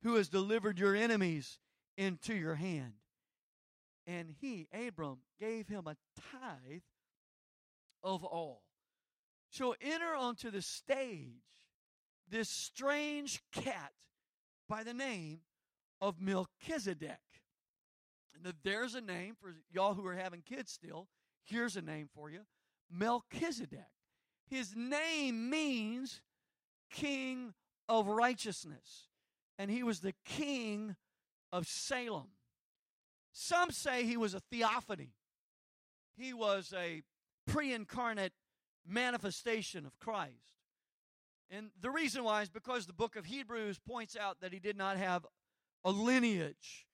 [0.03, 1.59] who has delivered your enemies
[1.97, 2.93] into your hand.
[4.05, 5.95] And he, Abram, gave him a
[6.31, 6.81] tithe
[8.03, 8.63] of all.
[9.51, 11.43] So enter onto the stage
[12.29, 13.91] this strange cat
[14.67, 15.39] by the name
[16.01, 17.19] of Melchizedek.
[18.33, 21.07] And there's a name for y'all who are having kids still.
[21.43, 22.41] Here's a name for you
[22.91, 23.79] Melchizedek.
[24.47, 26.21] His name means
[26.91, 27.53] king
[27.87, 29.07] of righteousness.
[29.57, 30.95] And he was the king
[31.51, 32.29] of Salem.
[33.31, 35.13] Some say he was a theophany,
[36.17, 37.03] he was a
[37.47, 38.33] pre incarnate
[38.87, 40.33] manifestation of Christ.
[41.51, 44.77] And the reason why is because the book of Hebrews points out that he did
[44.77, 45.25] not have
[45.83, 46.85] a lineage.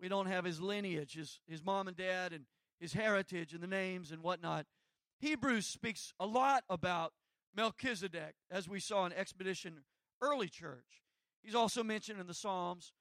[0.00, 2.44] We don't have his lineage, his, his mom and dad, and
[2.80, 4.66] his heritage, and the names and whatnot.
[5.20, 7.12] Hebrews speaks a lot about
[7.56, 9.84] Melchizedek, as we saw in Expedition
[10.20, 11.02] Early Church.
[11.42, 12.92] He's also mentioned in the Psalms,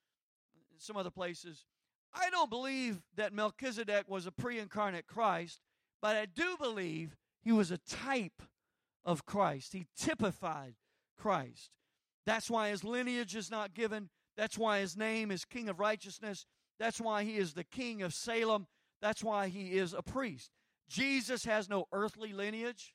[0.71, 1.65] in some other places.
[2.13, 5.61] I don't believe that Melchizedek was a pre incarnate Christ,
[6.01, 8.41] but I do believe he was a type
[9.03, 9.73] of Christ.
[9.73, 10.75] He typified
[11.17, 11.71] Christ.
[12.25, 14.09] That's why his lineage is not given.
[14.37, 16.45] That's why his name is King of Righteousness.
[16.79, 18.67] That's why he is the King of Salem.
[19.01, 20.51] That's why he is a priest.
[20.89, 22.93] Jesus has no earthly lineage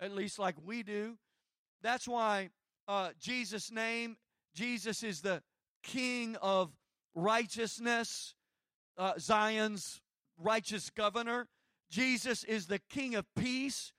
[0.00, 1.16] at least like we do.
[1.82, 2.50] That's why
[2.88, 4.16] uh, Jesus' name,
[4.54, 5.42] Jesus is the
[5.82, 6.72] King of
[7.14, 8.34] righteousness,
[8.98, 10.00] uh, Zion's
[10.38, 11.48] righteous governor.
[11.90, 13.92] Jesus is the King of peace,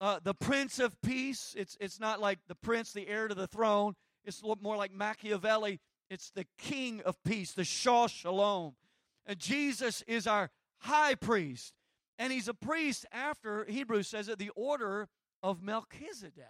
[0.00, 1.54] uh, the Prince of Peace.
[1.56, 3.94] It's, it's not like the prince, the heir to the throne.
[4.24, 5.80] It's more like Machiavelli.
[6.10, 8.74] It's the King of peace, the Shah Shalom.
[9.26, 10.50] And Jesus is our
[10.80, 11.72] high priest.
[12.18, 15.08] And he's a priest after, Hebrews says it, the order
[15.42, 16.44] of Melchizedek.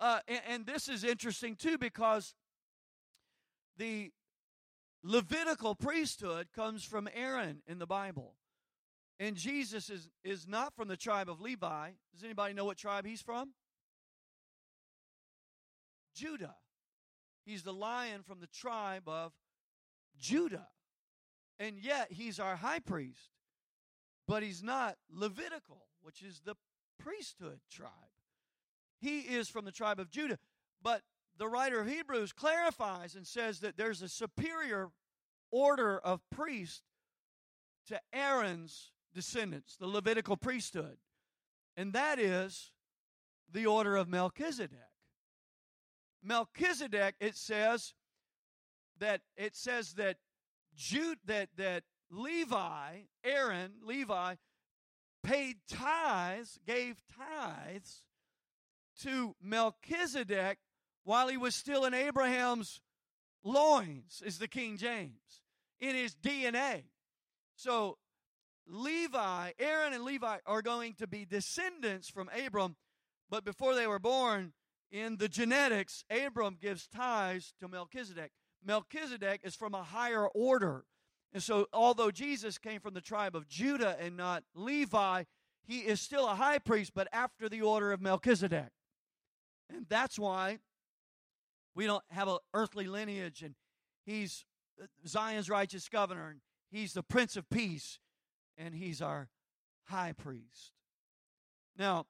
[0.00, 2.34] Uh, and, and this is interesting too because
[3.76, 4.10] the
[5.02, 8.36] Levitical priesthood comes from Aaron in the Bible.
[9.20, 11.90] And Jesus is, is not from the tribe of Levi.
[12.12, 13.50] Does anybody know what tribe he's from?
[16.14, 16.56] Judah.
[17.44, 19.32] He's the lion from the tribe of
[20.18, 20.68] Judah.
[21.58, 23.30] And yet he's our high priest.
[24.26, 26.54] But he's not Levitical, which is the
[26.98, 27.90] priesthood tribe.
[29.00, 30.38] He is from the tribe of Judah.
[30.82, 31.02] But
[31.38, 34.90] the writer of Hebrews clarifies and says that there's a superior
[35.50, 36.82] order of priests
[37.88, 40.96] to Aaron's descendants, the Levitical priesthood.
[41.76, 42.72] And that is
[43.52, 44.78] the order of Melchizedek.
[46.22, 47.94] Melchizedek, it says
[48.98, 50.16] that it says that
[50.74, 54.34] Jude that that Levi, Aaron, Levi,
[55.24, 58.02] paid tithes, gave tithes
[59.00, 60.58] to Melchizedek
[61.02, 62.80] while he was still in Abraham's
[63.42, 65.42] loins, is the King James,
[65.80, 66.84] in his DNA.
[67.56, 67.98] So
[68.66, 72.76] Levi, Aaron and Levi are going to be descendants from Abram,
[73.28, 74.52] but before they were born,
[74.90, 78.30] in the genetics, Abram gives tithes to Melchizedek.
[78.64, 80.84] Melchizedek is from a higher order.
[81.34, 85.24] And so, although Jesus came from the tribe of Judah and not Levi,
[85.66, 88.70] he is still a high priest, but after the order of Melchizedek.
[89.68, 90.60] And that's why
[91.74, 93.56] we don't have an earthly lineage, and
[94.06, 94.44] he's
[94.80, 97.98] uh, Zion's righteous governor, and he's the Prince of Peace,
[98.56, 99.28] and he's our
[99.86, 100.72] high priest.
[101.76, 102.06] Now,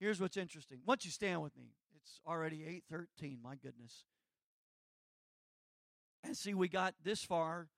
[0.00, 0.78] here's what's interesting.
[0.84, 4.04] Once you stand with me, it's already 8:13, my goodness.
[6.24, 7.68] And see, we got this far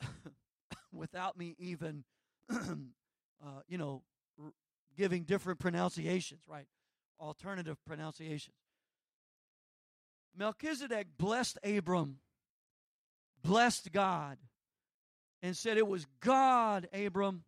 [0.92, 2.04] without me even,
[2.50, 4.02] uh, you know,
[4.42, 4.52] r-
[4.96, 6.66] giving different pronunciations, right?
[7.20, 8.56] Alternative pronunciations.
[10.36, 12.18] Melchizedek blessed Abram,
[13.42, 14.38] blessed God,
[15.42, 17.44] and said, It was God, Abram,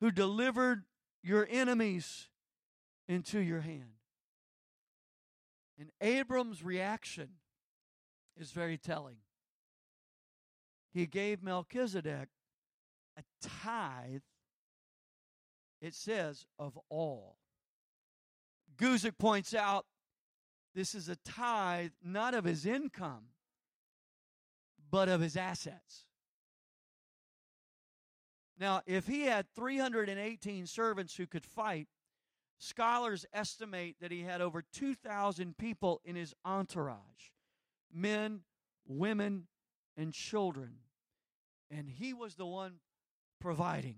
[0.00, 0.84] who delivered
[1.22, 2.28] your enemies
[3.08, 3.94] into your hand.
[5.78, 7.30] And Abram's reaction
[8.38, 9.16] is very telling.
[10.94, 12.28] He gave Melchizedek
[13.18, 14.22] a tithe,
[15.80, 17.36] it says, of all.
[18.78, 19.86] Guzik points out
[20.74, 23.24] this is a tithe not of his income,
[24.88, 26.04] but of his assets.
[28.56, 31.88] Now, if he had 318 servants who could fight,
[32.58, 37.00] scholars estimate that he had over 2,000 people in his entourage
[37.92, 38.40] men,
[38.86, 39.46] women,
[39.96, 40.83] and children.
[41.70, 42.74] And he was the one
[43.40, 43.96] providing.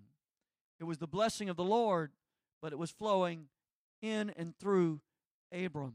[0.78, 2.12] It was the blessing of the Lord,
[2.60, 3.48] but it was flowing
[4.02, 5.00] in and through
[5.52, 5.94] Abram.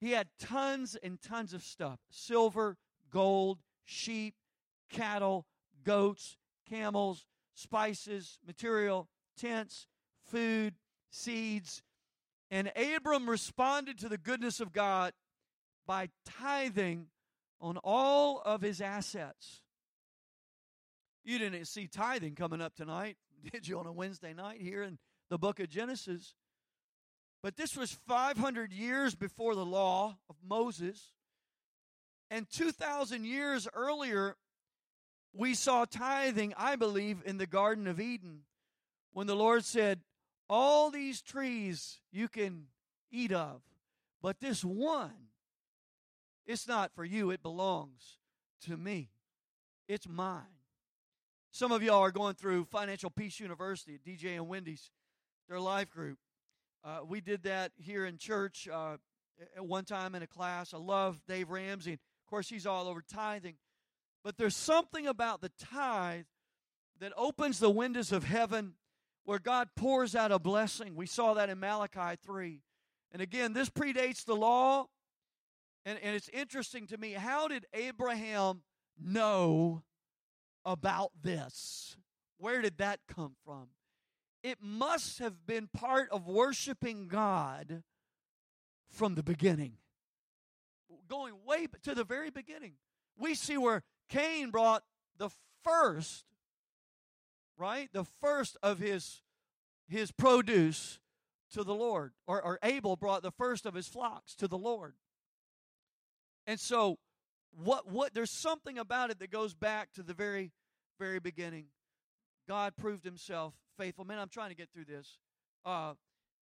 [0.00, 2.76] He had tons and tons of stuff silver,
[3.10, 4.34] gold, sheep,
[4.90, 5.46] cattle,
[5.84, 6.36] goats,
[6.68, 9.86] camels, spices, material, tents,
[10.24, 10.74] food,
[11.10, 11.82] seeds.
[12.50, 15.14] And Abram responded to the goodness of God
[15.86, 17.06] by tithing
[17.60, 19.61] on all of his assets.
[21.24, 23.16] You didn't see tithing coming up tonight,
[23.52, 24.98] did you, on a Wednesday night here in
[25.30, 26.34] the book of Genesis?
[27.42, 31.12] But this was 500 years before the law of Moses.
[32.30, 34.36] And 2,000 years earlier,
[35.34, 38.42] we saw tithing, I believe, in the Garden of Eden
[39.12, 40.00] when the Lord said,
[40.48, 42.66] All these trees you can
[43.10, 43.62] eat of,
[44.22, 45.28] but this one,
[46.46, 48.18] it's not for you, it belongs
[48.62, 49.10] to me.
[49.88, 50.61] It's mine.
[51.54, 54.90] Some of y'all are going through Financial Peace University at DJ and Wendy's,
[55.50, 56.16] their life group.
[56.82, 58.96] Uh, we did that here in church uh,
[59.54, 60.72] at one time in a class.
[60.72, 61.92] I love Dave Ramsey.
[61.92, 63.56] Of course, he's all over tithing.
[64.24, 66.24] But there's something about the tithe
[67.00, 68.72] that opens the windows of heaven
[69.24, 70.96] where God pours out a blessing.
[70.96, 72.62] We saw that in Malachi 3.
[73.12, 74.86] And again, this predates the law.
[75.84, 78.62] And, and it's interesting to me how did Abraham
[78.98, 79.82] know
[80.64, 81.96] about this?
[82.38, 83.68] Where did that come from?
[84.42, 87.82] it must have been part of worshiping God
[88.90, 89.74] from the beginning.
[91.08, 92.74] Going way to the very beginning.
[93.16, 94.82] We see where Cain brought
[95.18, 95.30] the
[95.62, 96.24] first,
[97.56, 97.88] right?
[97.92, 99.22] The first of his
[99.88, 100.98] his produce
[101.52, 102.12] to the Lord.
[102.26, 104.94] Or, or Abel brought the first of his flocks to the Lord.
[106.46, 106.98] And so
[107.52, 110.52] what what there's something about it that goes back to the very
[110.98, 111.66] very beginning.
[112.48, 114.04] God proved himself faithful.
[114.04, 115.18] Man, I'm trying to get through this.
[115.64, 115.94] Uh,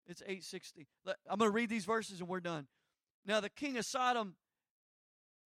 [0.08, 0.88] it's 860.
[1.30, 2.68] I'm going to read these verses and we're done.
[3.26, 4.36] Now, the king of Sodom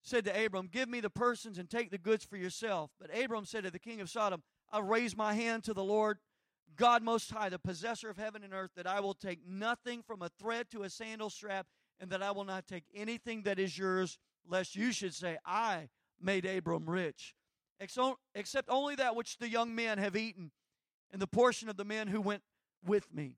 [0.04, 2.92] said to Abram, Give me the persons and take the goods for yourself.
[3.00, 6.20] But Abram said to the king of Sodom, I'll raise my hand to the Lord,
[6.76, 10.22] God Most High, the possessor of heaven and earth, that I will take nothing from
[10.22, 11.68] a thread to a sandal strap,
[12.00, 14.18] and that I will not take anything that is yours,
[14.48, 15.90] lest you should say, I
[16.20, 17.36] made Abram rich.
[17.80, 20.52] Except only that which the young men have eaten
[21.12, 22.44] and the portion of the men who went
[22.86, 23.38] with me.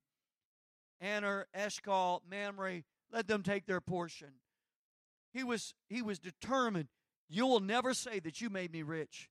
[1.02, 4.30] Aner, Eshcol, Mamre, let them take their portion.
[5.34, 6.90] He was, he was determined,
[7.30, 9.30] you will never say that you made me rich.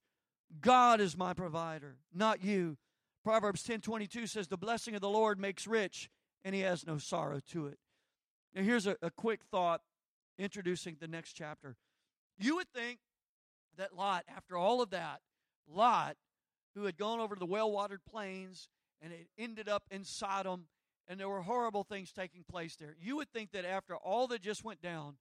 [0.61, 2.77] God is my provider, not you.
[3.23, 6.09] Proverbs 10:22 says the blessing of the Lord makes rich
[6.43, 7.79] and he has no sorrow to it.
[8.53, 9.81] Now here's a, a quick thought
[10.37, 11.75] introducing the next chapter.
[12.37, 12.99] You would think
[13.77, 15.21] that Lot, after all of that,
[15.67, 16.15] Lot,
[16.75, 18.69] who had gone over to the well watered plains
[19.01, 20.67] and it ended up in Sodom,
[21.07, 22.95] and there were horrible things taking place there.
[22.99, 25.17] You would think that after all that just went down,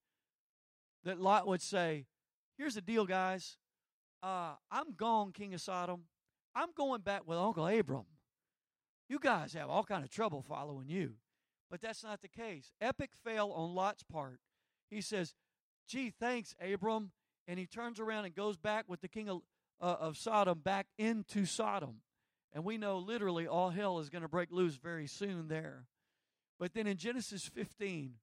[1.05, 2.07] that Lot would say,
[2.57, 3.57] Here's the deal, guys.
[4.23, 6.03] Uh, I'm gone, King of Sodom.
[6.55, 8.05] I'm going back with Uncle Abram.
[9.09, 11.15] You guys have all kind of trouble following you.
[11.71, 12.71] But that's not the case.
[12.81, 14.39] Epic fail on Lot's part.
[14.93, 15.35] He says,
[15.89, 17.13] Gee, thanks, Abram.
[17.49, 19.41] And he turns around and goes back with the king of,
[19.81, 22.03] uh, of Sodom back into Sodom.
[22.53, 25.87] And we know literally all hell is going to break loose very soon there.
[26.61, 28.15] But then in Genesis 15,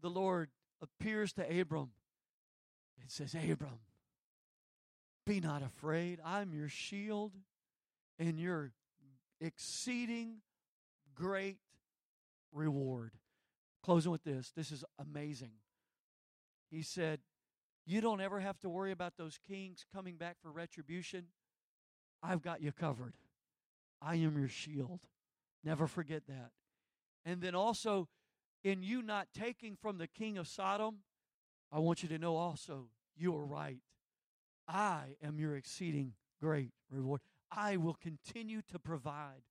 [0.00, 0.48] the Lord
[0.80, 1.90] appears to Abram
[3.00, 3.78] and says, Abram,
[5.26, 6.18] be not afraid.
[6.24, 7.32] I'm your shield
[8.18, 8.72] and your
[9.40, 10.38] exceeding
[11.14, 11.58] great
[12.52, 13.12] reward.
[13.82, 14.52] Closing with this.
[14.54, 15.52] This is amazing.
[16.70, 17.20] He said,
[17.86, 21.26] You don't ever have to worry about those kings coming back for retribution.
[22.22, 23.14] I've got you covered.
[24.02, 25.00] I am your shield.
[25.64, 26.50] Never forget that.
[27.24, 28.08] And then also,
[28.64, 30.98] in you not taking from the king of Sodom,
[31.72, 33.80] I want you to know also, you are right.
[34.66, 37.20] I am your exceeding great reward.
[37.50, 39.42] I will continue to provide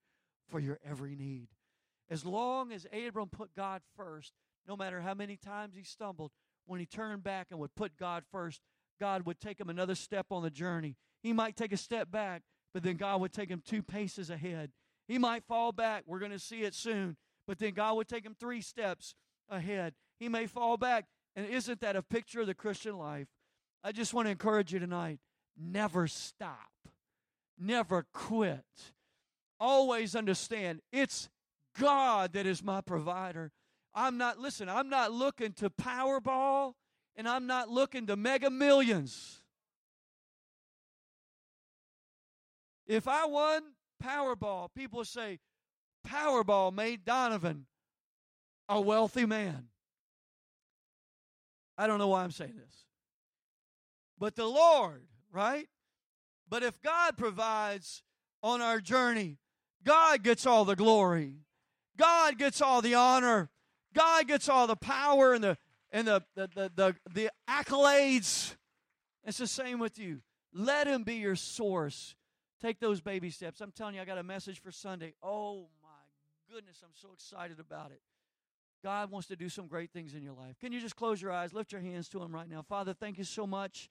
[0.47, 1.49] for your every need.
[2.09, 4.33] As long as Abram put God first,
[4.67, 6.31] no matter how many times he stumbled,
[6.65, 8.61] when he turned back and would put God first,
[8.99, 10.95] God would take him another step on the journey.
[11.23, 12.43] He might take a step back,
[12.73, 14.71] but then God would take him two paces ahead.
[15.07, 16.03] He might fall back.
[16.05, 17.15] We're going to see it soon.
[17.47, 19.15] But then God would take him three steps
[19.49, 19.93] ahead.
[20.19, 21.05] He may fall back.
[21.35, 23.27] And isn't that a picture of the Christian life?
[23.83, 25.19] I just want to encourage you tonight
[25.59, 26.69] never stop,
[27.57, 28.65] never quit.
[29.59, 31.29] Always understand it's
[31.79, 33.51] God that is my provider.
[33.93, 36.73] I'm not, listen, I'm not looking to Powerball
[37.15, 39.41] and I'm not looking to mega millions.
[42.85, 43.63] If I won
[44.03, 45.39] Powerball, people say,
[46.07, 47.65] Powerball made Donovan
[48.69, 49.67] a wealthy man.
[51.77, 52.85] I don't know why I'm saying this.
[54.17, 55.67] But the Lord, right?
[56.49, 58.03] But if God provides
[58.41, 59.37] on our journey,
[59.83, 61.35] God gets all the glory.
[61.97, 63.49] God gets all the honor.
[63.93, 65.57] God gets all the power and the
[65.91, 68.55] and the the the, the, the accolades.
[69.23, 70.21] It's the same with you.
[70.53, 72.15] Let him be your source.
[72.61, 73.61] Take those baby steps.
[73.61, 75.13] I'm telling you, I got a message for Sunday.
[75.21, 78.01] Oh my goodness, I'm so excited about it.
[78.83, 80.57] God wants to do some great things in your life.
[80.59, 82.61] Can you just close your eyes, lift your hands to Him right now?
[82.61, 83.89] Father, thank you so much,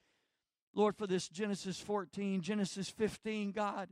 [0.73, 3.89] Lord, for this Genesis 14, Genesis 15, God.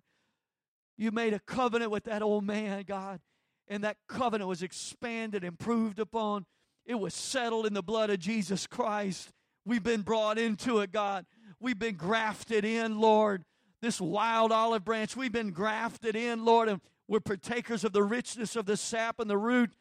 [0.97, 3.19] You made a covenant with that old man, God,
[3.67, 6.45] and that covenant was expanded, improved upon.
[6.85, 9.31] It was settled in the blood of Jesus Christ.
[9.65, 11.25] We've been brought into it, God.
[11.59, 13.43] We've been grafted in, Lord.
[13.81, 18.55] This wild olive branch, we've been grafted in, Lord, and we're partakers of the richness
[18.55, 19.71] of the sap and the root.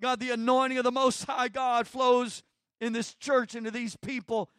[0.00, 2.42] God, the anointing of the Most High God flows
[2.80, 4.50] in this church into these people.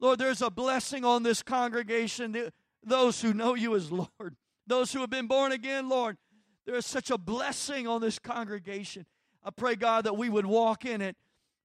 [0.00, 2.50] Lord, there's a blessing on this congregation.
[2.82, 6.16] Those who know you as Lord, those who have been born again, Lord,
[6.66, 9.06] there is such a blessing on this congregation.
[9.44, 11.16] I pray, God, that we would walk in it.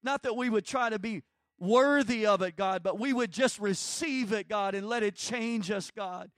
[0.03, 1.23] Not that we would try to be
[1.59, 5.71] worthy of it, God, but we would just receive it, God, and let it change
[5.71, 6.31] us, God,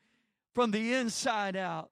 [0.53, 1.91] from the inside out.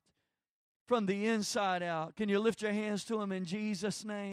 [0.87, 2.15] From the inside out.
[2.15, 4.25] Can you lift your hands to Him in Jesus' name?